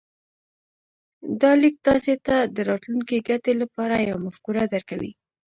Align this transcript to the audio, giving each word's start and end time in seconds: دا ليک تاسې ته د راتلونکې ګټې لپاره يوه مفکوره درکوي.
دا 1.41 1.51
ليک 1.61 1.75
تاسې 1.87 2.13
ته 2.25 2.35
د 2.55 2.57
راتلونکې 2.69 3.25
ګټې 3.29 3.53
لپاره 3.61 3.95
يوه 4.07 4.19
مفکوره 4.25 4.63
درکوي. 4.73 5.11